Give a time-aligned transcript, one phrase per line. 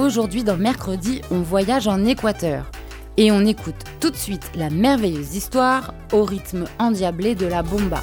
[0.00, 2.70] Aujourd'hui, dans Mercredi, on voyage en Équateur.
[3.18, 8.00] Et on écoute tout de suite la merveilleuse histoire au rythme endiablé de la bomba.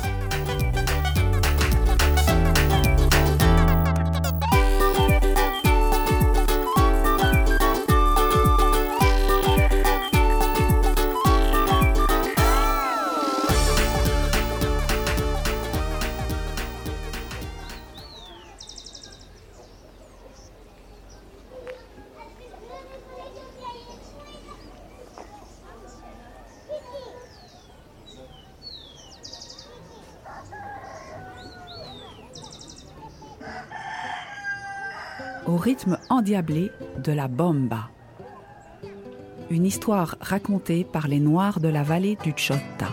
[36.18, 36.72] Rythme endiablé
[37.04, 37.90] de la bomba.
[39.50, 42.90] Une histoire racontée par les Noirs de la vallée du Chota.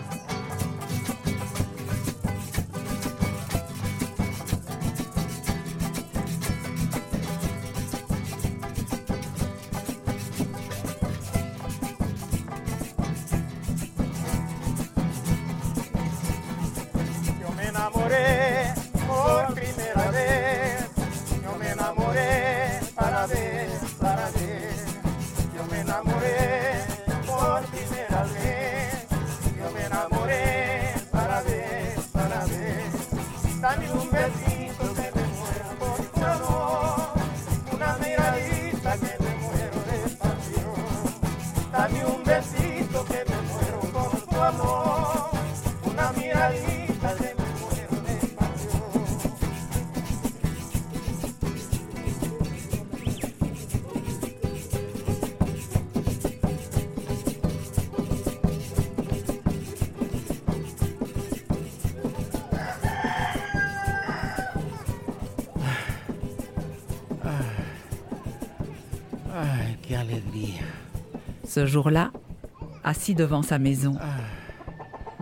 [71.55, 72.11] Ce jour-là,
[72.83, 73.93] assis devant sa maison,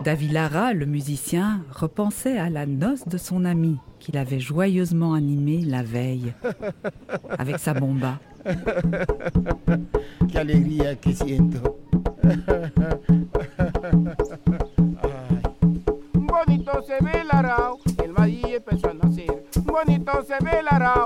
[0.02, 5.60] David Lara, le musicien, repensait à la noce de son ami qu'il avait joyeusement animée
[5.60, 6.34] la veille
[7.38, 8.18] avec sa bomba.
[16.46, 19.44] Bonito se ve el arao, el maíz empezó a nacer.
[19.62, 21.03] Bonito se ve el arao,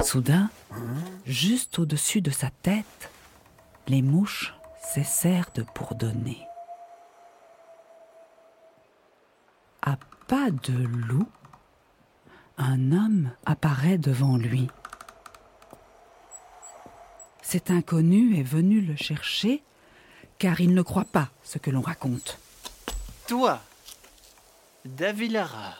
[0.00, 0.50] Soudain,
[1.26, 3.10] juste au-dessus de sa tête,
[3.88, 6.46] les mouches cessèrent de bourdonner.
[9.82, 9.96] À
[10.28, 11.28] pas de loup,
[12.58, 14.68] un homme apparaît devant lui.
[17.42, 19.62] Cet inconnu est venu le chercher
[20.38, 22.38] car il ne croit pas ce que l'on raconte.
[23.26, 23.60] Toi,
[24.84, 25.74] Davilara,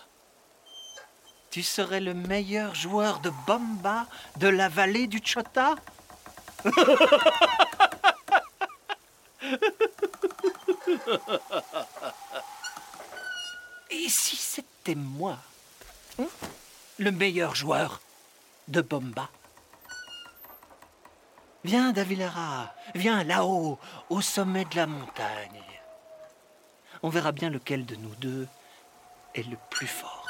[1.51, 4.07] tu serais le meilleur joueur de bomba
[4.39, 5.75] de la vallée du Chota?
[13.91, 15.37] Et si c'était moi,
[16.99, 18.01] le meilleur joueur
[18.69, 19.29] de bomba?
[21.63, 23.79] Viens, Davilara, viens là-haut,
[24.09, 25.62] au sommet de la montagne.
[27.03, 28.49] On verra bien lequel de nous deux
[29.35, 30.27] est le plus fort.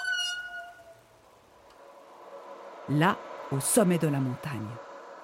[2.88, 3.16] Là,
[3.50, 4.68] au sommet de la montagne,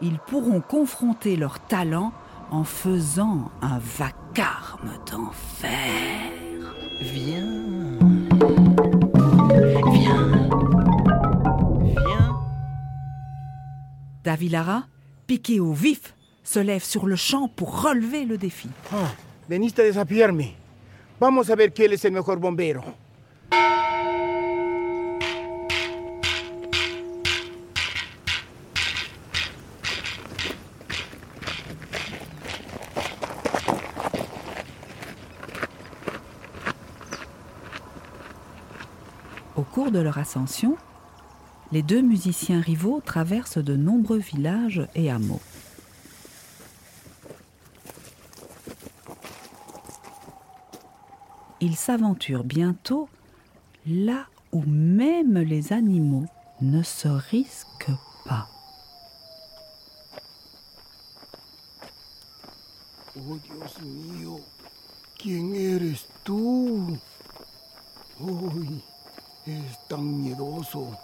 [0.00, 2.12] ils pourront confronter leurs talents
[2.50, 5.70] en faisant un vacarme d'enfer.
[7.00, 7.98] Viens.
[9.92, 10.48] Viens.
[11.82, 12.36] Viens.
[14.24, 14.84] Davilara,
[15.26, 18.68] piqué au vif, se lève sur le champ pour relever le défi.
[18.92, 19.10] Ah,
[19.48, 20.54] desafiarme.
[21.20, 22.82] Vamos a ver quién es el mejor bombero.
[39.56, 40.76] Au de leur ascension,
[41.72, 45.40] les deux musiciens rivaux traversent de nombreux villages et hameaux.
[51.60, 53.08] Ils s'aventurent bientôt
[53.86, 56.26] là où même les animaux
[56.60, 57.92] ne se risquent
[58.24, 58.48] pas.
[63.16, 64.40] Oh Dios mío,
[65.18, 66.06] ¿quién eres
[69.50, 70.96] es tan miedoso.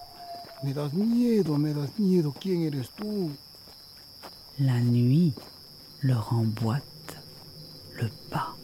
[0.63, 2.35] Me das miedo, me das miedo.
[2.39, 3.31] ¿Quién eres tú?
[4.59, 5.35] La nuit
[6.01, 7.17] leur emboîte
[7.99, 8.55] le pas.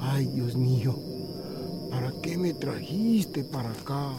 [0.00, 0.98] Ay, Dios mío,
[1.90, 4.12] ¿para qué me trajiste para acá?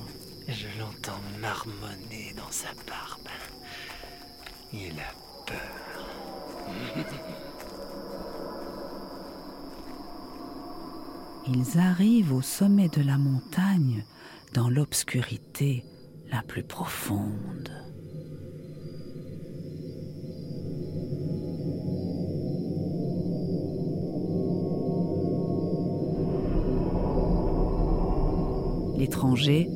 [0.48, 3.30] Je l'entends marmonner dans sa barbe.
[4.71, 5.12] Il a
[5.45, 5.76] peur.
[11.49, 14.03] Ils arrivent au sommet de la montagne
[14.53, 15.85] dans l'obscurité
[16.29, 17.71] la plus profonde.
[28.97, 29.69] L'étranger,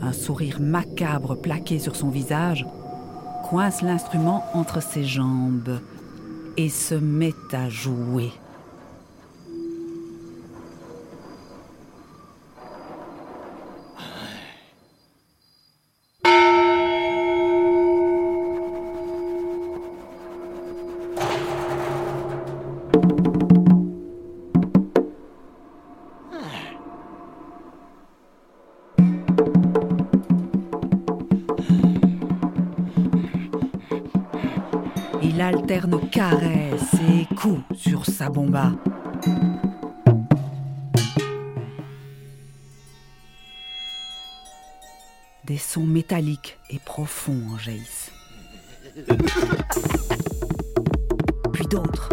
[0.00, 2.64] un sourire macabre plaqué sur son visage,
[3.48, 5.80] coince l'instrument entre ses jambes
[6.56, 8.30] et se met à jouer.
[36.94, 38.72] Et coups sur sa bomba.
[45.44, 48.12] Des sons métalliques et profonds en jaillissent.
[51.52, 52.10] Puis d'autres.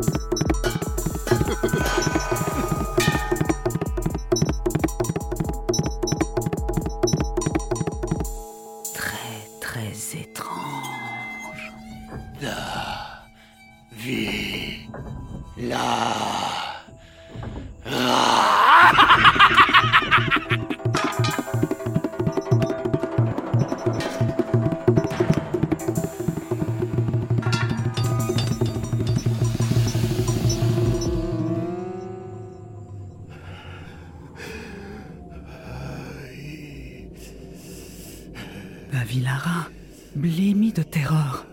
[39.00, 39.70] Bavilara
[40.14, 41.48] blêmit de terreur.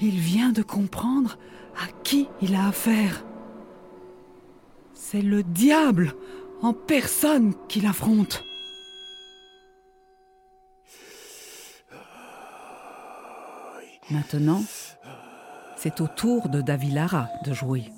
[0.00, 1.36] Il vient de comprendre
[1.76, 3.22] à qui il a affaire.
[4.94, 6.14] C'est le diable
[6.62, 8.42] en personne qu'il affronte.
[14.10, 14.64] Maintenant,
[15.76, 17.92] c'est au tour de Davilara de jouer.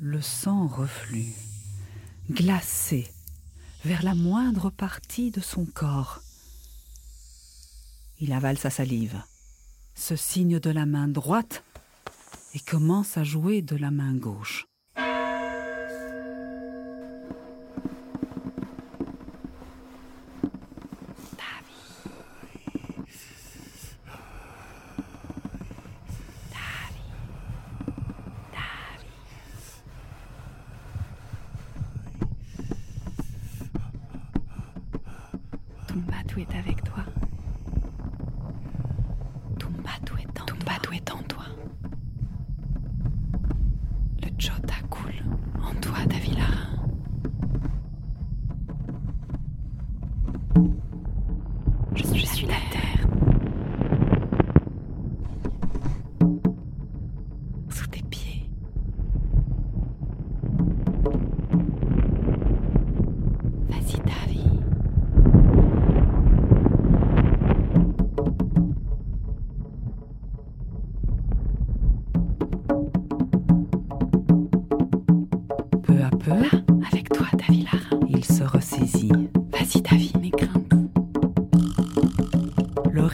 [0.00, 1.34] Le sang reflue,
[2.32, 3.12] glacé,
[3.84, 6.23] vers la moindre partie de son corps.
[8.20, 9.20] Il avale sa salive,
[9.94, 11.64] se signe de la main droite
[12.54, 14.66] et commence à jouer de la main gauche.
[35.88, 37.04] Tombatu est avec toi.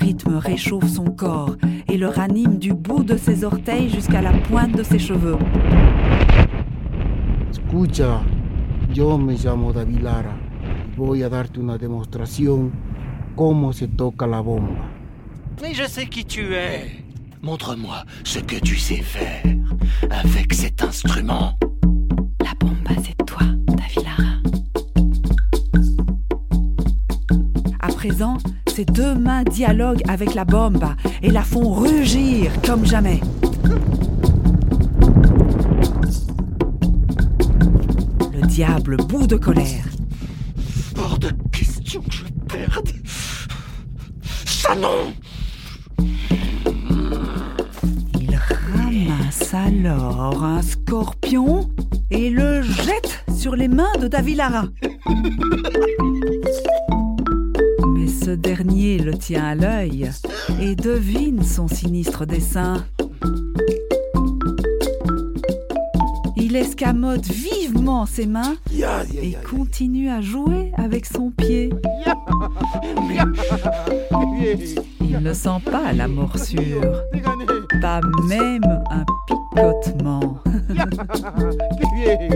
[0.00, 1.57] Rythme réchauffe son corps
[1.88, 5.38] et le ranime du bout de ses orteils jusqu'à la pointe de ses cheveux.
[7.50, 8.23] Escucha,
[8.95, 10.37] yo me llamo David Lara
[10.92, 12.73] y voy a darte una demostración
[13.37, 14.90] cómo se toca la bomba.
[15.62, 17.04] Mais je sais qui tu es.
[17.42, 19.45] Montre-moi ce que tu sais faire
[20.11, 21.59] avec cet instrument.
[28.80, 33.20] Ses deux mains dialoguent avec la bomba et la font rugir comme jamais.
[38.32, 39.84] Le diable bout de colère.
[40.99, 42.88] Hors de question que je perde.
[44.46, 45.12] Ça non
[48.18, 48.40] Il
[48.72, 51.68] ramasse alors un scorpion
[52.10, 54.64] et le jette sur les mains de Davilara.
[58.30, 60.08] Ce dernier le tient à l'œil
[60.60, 62.87] et devine son sinistre dessein.
[66.37, 68.54] Il escamote vivement ses mains
[69.20, 71.70] et continue à jouer avec son pied.
[75.00, 77.02] Il ne sent pas la morsure,
[77.82, 80.38] pas même un picotement.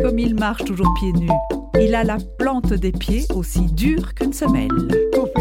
[0.03, 1.31] Comme il marche toujours pieds nus,
[1.81, 4.71] il a la plante des pieds aussi dure qu'une semelle.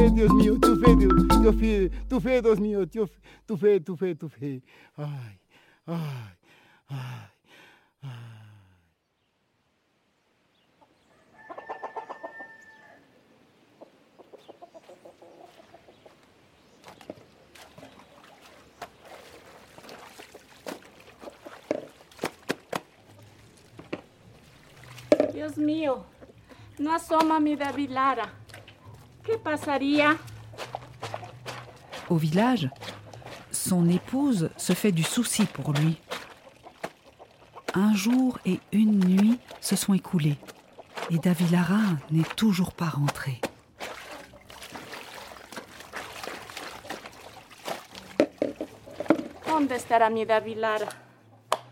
[0.04, 3.08] Tu fais, Dios mío, tu fais, Dios, Dios fais, tu fais, Dios mío, tu,
[3.48, 4.62] tu fais, tu fais, tu fais.
[4.98, 5.40] Ay,
[5.88, 5.96] ay,
[6.90, 6.98] ay,
[8.02, 8.10] ay.
[25.32, 26.04] Dios mío,
[26.78, 28.43] no asoma mi David Lara.
[29.24, 30.18] ¿Qué pasaría?
[32.10, 32.70] Au village,
[33.52, 36.02] son épouse se fait du souci pour lui.
[37.74, 40.38] Un jour et une nuit se sont écoulés
[41.10, 43.40] et Davilara n'est toujours pas rentré.
[49.48, 50.90] ¿Dónde estará mi David Lara?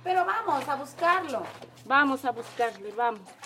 [0.04, 1.44] Pero vamos a buscarlo.
[1.86, 3.41] Vamos a buscarle, vamos.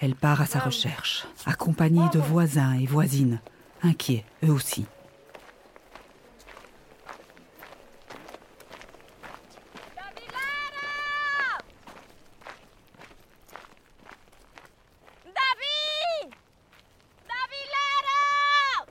[0.00, 3.40] Elle part à sa recherche, accompagnée de voisins et voisines,
[3.82, 4.86] inquiets eux aussi.
[15.24, 16.34] David
[17.28, 18.86] David Lara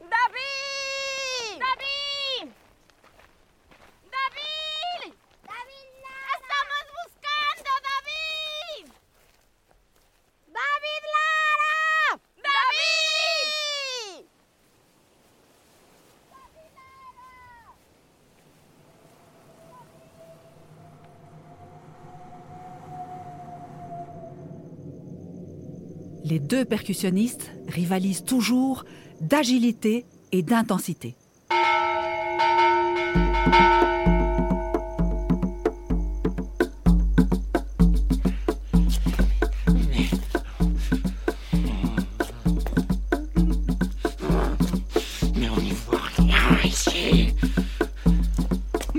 [0.00, 2.06] David David
[4.14, 5.12] David
[5.48, 5.88] David
[6.34, 8.86] Estamos buscando David
[10.48, 14.28] David Lara David
[26.24, 28.86] Les deux percussionnistes rivalisent toujours
[29.20, 31.16] d'agilité et d'intensité.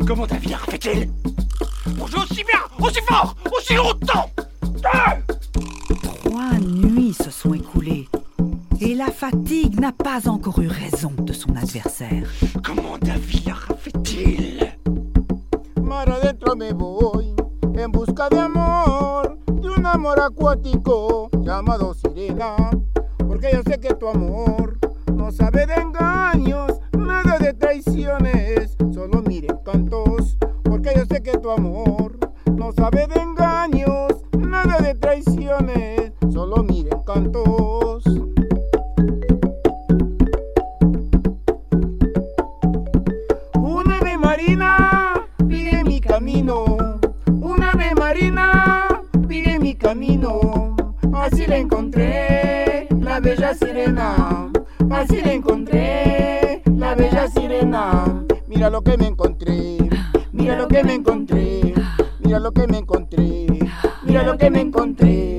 [0.06, 1.10] Comment David a fait-il
[2.00, 4.30] On joue aussi bien, aussi fort, aussi longtemps
[9.86, 12.28] n'a pas encore eu raison de son adversaire.
[12.64, 14.74] Comment David a fait-il
[15.80, 17.36] Mar adentro me voy
[17.78, 21.05] en busca de amor, de un amor acuático
[44.36, 45.14] marina
[45.48, 47.00] pide mi camino.
[47.40, 50.76] Una ave marina pide mi camino.
[51.14, 54.52] Así la encontré, la bella sirena.
[54.90, 58.26] Así la encontré, la bella sirena.
[58.48, 59.78] Mira lo que me encontré.
[60.34, 61.74] Mira lo que me encontré.
[62.20, 63.48] Mira lo que me encontré.
[64.04, 65.35] Mira lo que me encontré.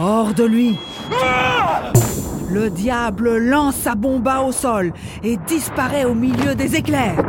[0.00, 0.78] Hors de lui.
[2.50, 4.92] Le diable lance sa bomba au sol
[5.22, 7.27] et disparaît au milieu des éclairs.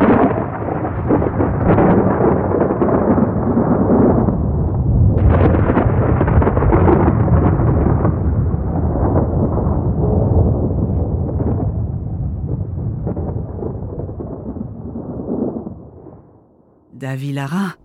[17.09, 17.75] Davilara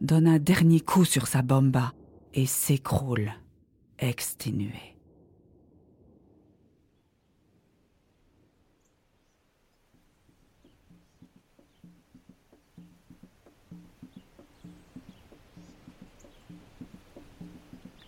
[0.00, 1.92] donne un dernier coup sur sa bomba
[2.32, 3.34] et s'écroule,
[3.98, 4.96] exténué.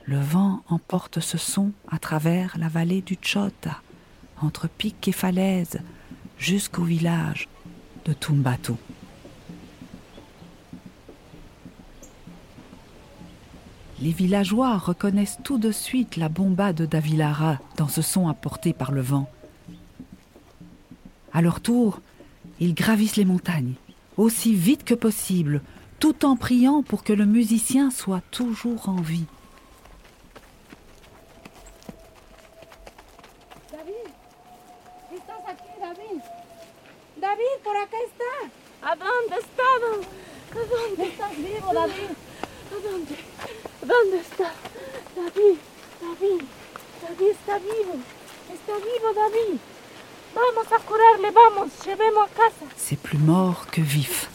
[0.07, 3.83] Le vent emporte ce son à travers la vallée du Chota,
[4.41, 5.81] entre pics et falaises,
[6.39, 7.47] jusqu'au village
[8.05, 8.73] de Tumbatu.
[14.01, 18.91] Les villageois reconnaissent tout de suite la bomba de Davilara dans ce son apporté par
[18.91, 19.31] le vent.
[21.33, 22.01] À leur tour,
[22.59, 23.75] ils gravissent les montagnes,
[24.17, 25.63] aussi vite que possible,
[26.01, 29.27] tout en priant pour que le musicien soit toujours en vie.
[33.71, 34.11] David,
[35.13, 36.21] estás aquí, David.
[37.21, 38.51] David, por acá está.
[38.91, 39.63] ¿A dónde está?
[39.63, 39.82] ¿A
[40.55, 42.11] dónde estás vivo, David?
[42.71, 43.17] ¿A dónde?
[43.83, 44.53] ¿Dónde está?
[45.17, 45.59] David,
[46.01, 46.43] David,
[47.03, 47.95] David está vivo.
[48.53, 49.59] Está vivo, David.
[50.35, 52.67] Vamos a curarle, vamos, llevemos a casa.
[52.77, 54.29] C'est plus mort que vif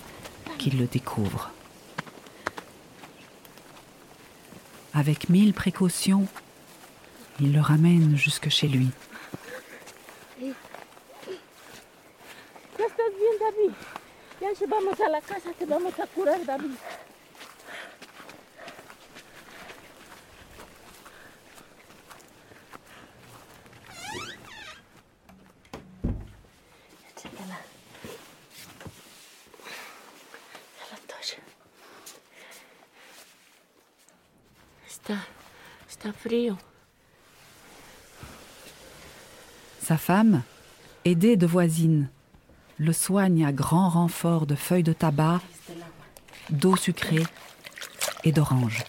[0.58, 1.52] qu'il le découvre.
[4.94, 6.28] Avec mille précautions,
[7.40, 8.90] il le ramène jusque chez lui.
[10.40, 10.54] Bien,
[13.40, 13.74] David.
[14.40, 16.72] Ya llevamos a la casa, te vamos a curar, David.
[27.10, 27.60] Échate la,
[30.92, 31.44] la toalla.
[34.88, 35.26] Está,
[35.90, 36.58] está frío.
[39.82, 40.44] Sa femme,
[41.06, 42.10] aidée de voisines,
[42.80, 45.42] le soigne à grand renfort de feuilles de tabac,
[46.50, 47.26] d'eau sucrée
[48.24, 48.84] et d'oranges.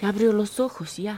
[0.00, 1.16] Ya abrió los ojos, ya.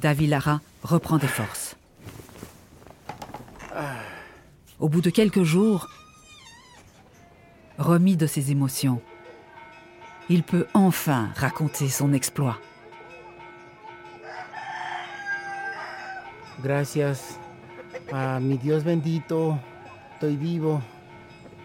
[0.00, 1.76] Davilara reprend des forces.
[4.80, 5.88] Au bout de quelques jours,
[7.82, 9.00] remis de ses émotions,
[10.28, 12.58] il peut enfin raconter son exploit.
[16.62, 17.38] Gracias
[18.12, 19.58] a mi Dios bendito,
[20.14, 20.80] estoy vivo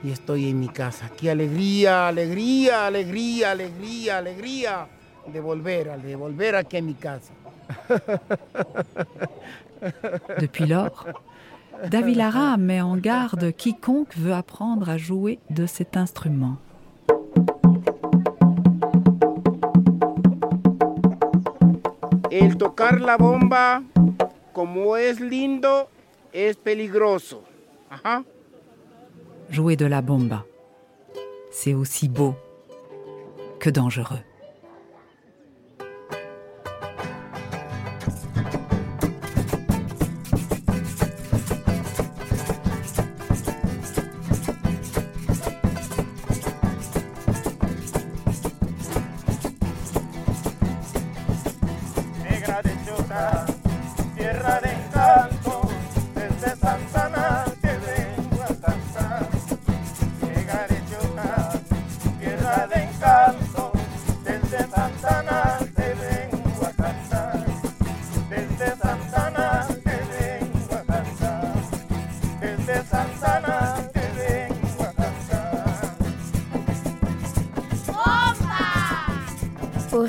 [0.03, 1.09] y estoy en mi casa.
[1.15, 4.87] Qué alegría, alegría, alegría, alegría, alegría
[5.31, 7.33] de volver, de volver aquí a mi casa.
[10.39, 10.91] Depuis lors,
[11.85, 16.57] Davilara met en garde quiconque veut apprendre à jouer de cet instrument.
[22.31, 23.83] El tocar la bomba,
[24.53, 25.87] como es lindo,
[26.33, 27.43] es peligroso.
[27.89, 28.23] Ajá.
[29.49, 30.45] Jouer de la bomba,
[31.51, 32.35] c'est aussi beau
[33.59, 34.26] que dangereux.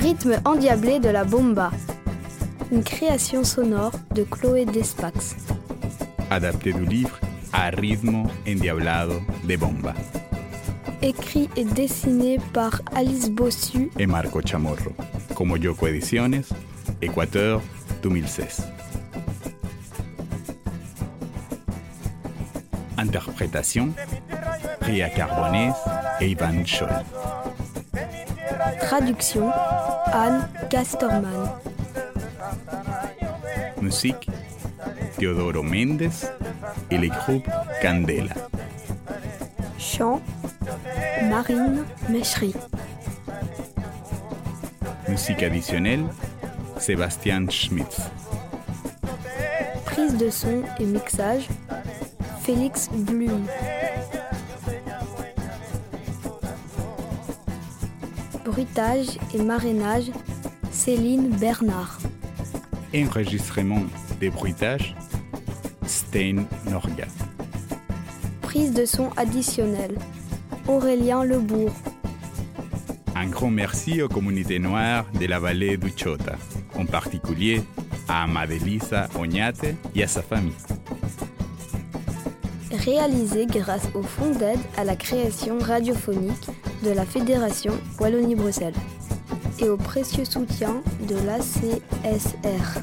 [0.09, 1.71] Rythme endiablé de la bomba.
[2.73, 5.37] Une création sonore de Chloé Despax.
[6.31, 7.19] adapté du livre
[7.53, 9.93] A ritmo endiablado de bomba
[11.03, 14.93] Écrit et dessiné par Alice Bossu et Marco Chamorro,
[15.35, 16.55] como Yoko Ediciones,
[17.03, 17.61] Ecuador
[18.03, 18.67] 2016.
[22.97, 23.91] Interprétation
[24.81, 25.73] Ria Carbonés
[26.23, 27.05] et Ivan Scholl.
[28.89, 29.53] Traduction
[30.15, 31.51] Anne Casterman.
[33.83, 34.31] Musique,
[35.19, 36.11] Teodoro Mendes
[36.91, 37.47] et le groupe
[37.83, 38.33] Candela.
[39.79, 40.23] Chant,
[41.25, 42.55] Marine Mechery.
[45.07, 46.07] Musique additionnelle,
[46.79, 48.01] Sébastien Schmitz.
[49.85, 51.47] Prise de son et mixage,
[52.41, 53.45] Félix Blum.
[58.59, 60.11] Bruitage et marrainage,
[60.73, 61.97] Céline Bernard.
[62.93, 63.85] Enregistrement
[64.19, 64.97] des bruitages,
[65.87, 67.07] Stein Norga.
[68.43, 69.97] Prise de son additionnelle,
[70.67, 71.71] Aurélien Lebourg.
[73.15, 76.35] Un grand merci aux communautés noires de la vallée du Chota,
[76.75, 77.63] en particulier
[78.09, 80.68] à Madelisa Oñate et à sa famille.
[82.71, 86.49] Réalisé grâce au fonds d'aide à la création radiophonique
[86.85, 88.75] de la Fédération Wallonie-Bruxelles
[89.59, 92.83] et au précieux soutien de l'ACSR.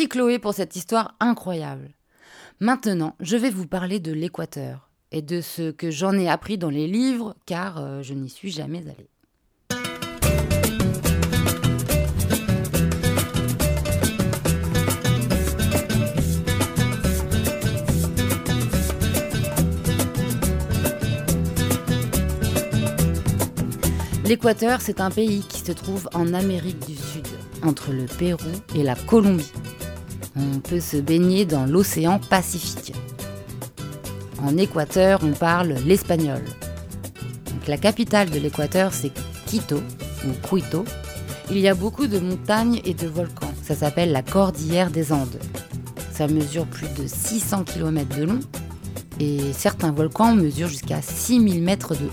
[0.00, 1.90] Merci Chloé pour cette histoire incroyable.
[2.58, 6.70] Maintenant, je vais vous parler de l'Équateur et de ce que j'en ai appris dans
[6.70, 9.10] les livres car euh, je n'y suis jamais allée.
[24.24, 27.26] L'Équateur, c'est un pays qui se trouve en Amérique du Sud,
[27.62, 28.40] entre le Pérou
[28.74, 29.52] et la Colombie.
[30.40, 32.94] On peut se baigner dans l'océan Pacifique.
[34.42, 36.42] En Équateur, on parle l'espagnol.
[37.68, 39.12] La capitale de l'Équateur, c'est
[39.46, 39.82] Quito
[40.26, 40.84] ou Quito.
[41.50, 43.52] Il y a beaucoup de montagnes et de volcans.
[43.62, 45.38] Ça s'appelle la Cordillère des Andes.
[46.12, 48.40] Ça mesure plus de 600 km de long
[49.20, 52.10] et certains volcans mesurent jusqu'à 6000 mètres de haut.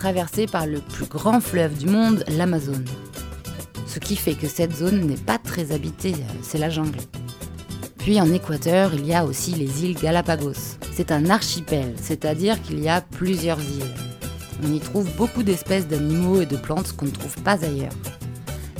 [0.00, 2.86] Traversée par le plus grand fleuve du monde, l'Amazone.
[3.86, 7.00] Ce qui fait que cette zone n'est pas très habitée, euh, c'est la jungle.
[7.98, 10.78] Puis en Équateur, il y a aussi les îles Galapagos.
[10.94, 13.94] C'est un archipel, c'est-à-dire qu'il y a plusieurs îles.
[14.64, 17.92] On y trouve beaucoup d'espèces d'animaux et de plantes qu'on ne trouve pas ailleurs.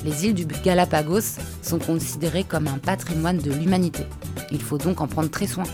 [0.06, 4.06] Les îles du Galapagos sont considérées comme un patrimoine de l'humanité.
[4.50, 5.64] Il faut donc en prendre très soin.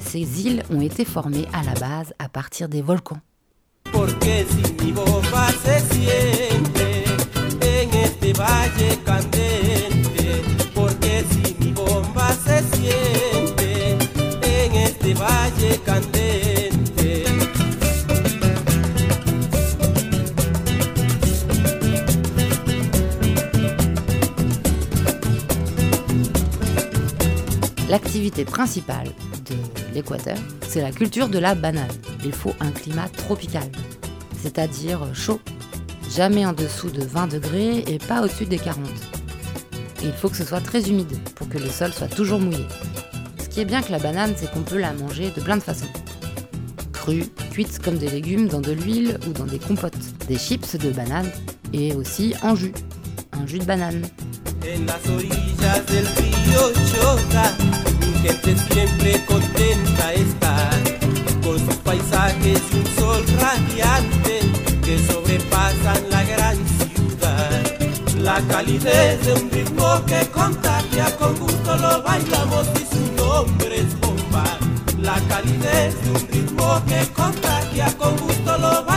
[0.00, 3.20] Ces îles ont été formées à la base à partir des volcans.
[3.94, 7.04] Porque si mi bomba se siente
[7.60, 10.42] en este valle candente.
[10.74, 13.96] Porque si mi bomba se siente
[14.42, 17.24] en este valle candente.
[27.88, 29.12] L'activité principale
[29.44, 29.56] de
[29.94, 30.36] l'Équateur,
[30.68, 31.86] c'est la culture de la banane.
[32.24, 33.70] Il faut un climat tropical,
[34.42, 35.40] c'est-à-dire chaud,
[36.14, 38.78] jamais en dessous de 20 degrés et pas au-dessus des 40.
[40.02, 42.66] Et il faut que ce soit très humide pour que le sol soit toujours mouillé.
[43.38, 45.62] Ce qui est bien que la banane, c'est qu'on peut la manger de plein de
[45.62, 45.88] façons.
[46.92, 49.94] Crue, cuite comme des légumes dans de l'huile ou dans des compotes,
[50.28, 51.30] des chips de banane
[51.72, 52.74] et aussi en jus,
[53.32, 54.02] un jus de banane.
[58.24, 60.70] Gente siempre contenta está,
[61.42, 64.40] con sus paisajes y un sol radiante
[64.82, 67.62] que sobrepasan la gran ciudad.
[68.20, 74.00] La calidez de un ritmo que contagia, con gusto lo bailamos y su nombre es
[74.00, 74.44] bomba.
[74.98, 78.93] La calidez de un ritmo que contagia, con gusto lo bailamos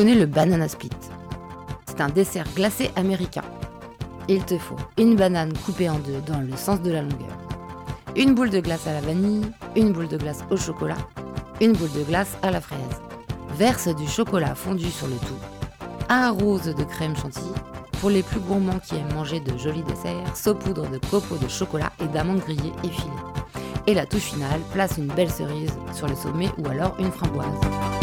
[0.00, 0.88] connais le banana split
[1.86, 3.44] C'est un dessert glacé américain.
[4.30, 7.36] Il te faut une banane coupée en deux dans le sens de la longueur,
[8.16, 9.44] une boule de glace à la vanille,
[9.76, 10.96] une boule de glace au chocolat,
[11.60, 12.80] une boule de glace à la fraise.
[13.58, 15.84] Verse du chocolat fondu sur le tout.
[16.08, 17.52] Arrose de crème chantilly.
[18.00, 21.92] Pour les plus gourmands qui aiment manger de jolis desserts, saupoudre de copeaux de chocolat
[22.02, 23.10] et d'amandes grillées et filées.
[23.86, 27.99] Et la touche finale, place une belle cerise sur le sommet ou alors une framboise.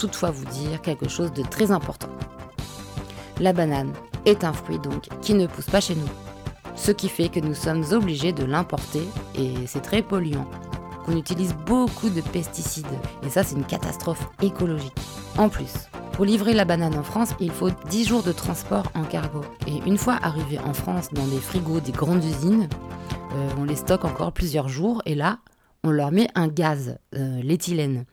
[0.00, 2.08] Toutefois vous dire quelque chose de très important.
[3.38, 3.92] La banane
[4.24, 6.08] est un fruit donc qui ne pousse pas chez nous.
[6.74, 9.02] Ce qui fait que nous sommes obligés de l'importer
[9.34, 10.48] et c'est très polluant.
[11.04, 12.86] Qu'on utilise beaucoup de pesticides
[13.26, 14.96] et ça c'est une catastrophe écologique.
[15.36, 15.72] En plus,
[16.12, 19.42] pour livrer la banane en France, il faut 10 jours de transport en cargo.
[19.66, 22.68] Et une fois arrivé en France dans des frigos des grandes usines,
[23.34, 25.38] euh, on les stocke encore plusieurs jours et là,
[25.84, 28.06] on leur met un gaz, euh, l'éthylène.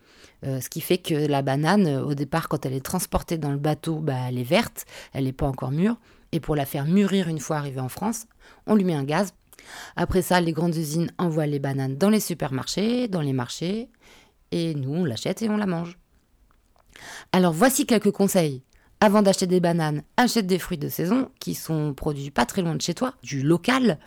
[0.46, 3.52] Euh, ce qui fait que la banane, euh, au départ, quand elle est transportée dans
[3.52, 5.98] le bateau, bah, elle est verte, elle n'est pas encore mûre.
[6.32, 8.26] Et pour la faire mûrir une fois arrivée en France,
[8.68, 9.34] on lui met un gaz.
[9.96, 13.90] Après ça, les grandes usines envoient les bananes dans les supermarchés, dans les marchés,
[14.52, 15.98] et nous, on l'achète et on la mange.
[17.32, 18.64] Alors voici quelques conseils.
[19.00, 22.76] Avant d'acheter des bananes, achète des fruits de saison qui sont produits pas très loin
[22.76, 24.00] de chez toi, du local,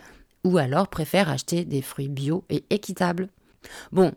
[0.42, 3.28] ou alors préfère acheter des fruits bio et équitables.
[3.92, 4.12] Bon,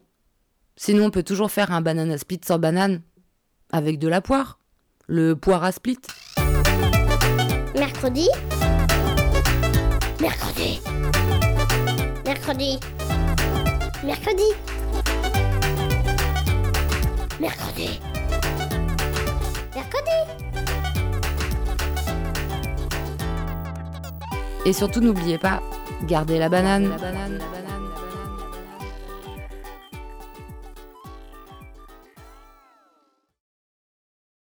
[0.75, 3.01] sinon on peut toujours faire un banana split sans banane,
[3.71, 4.59] avec de la poire.
[5.07, 5.99] Le poire à split.
[7.75, 8.29] Mercredi.
[10.21, 10.79] Mercredi.
[12.25, 12.79] Mercredi.
[14.03, 14.49] Mercredi.
[17.39, 17.99] Mercredi.
[19.75, 20.11] Mercredi.
[24.65, 25.61] Et surtout n'oubliez pas,
[26.03, 26.89] gardez la banane.